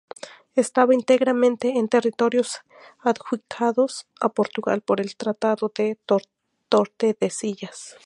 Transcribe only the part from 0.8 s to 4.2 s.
íntegramente en territorios adjudicados